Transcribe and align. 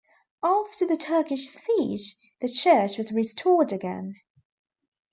After 0.41 0.87
the 0.87 0.97
Turkish 0.97 1.45
siege, 1.49 2.15
the 2.39 2.47
church 2.49 2.97
was 2.97 3.11
restored 3.11 3.71
again. 3.71 4.15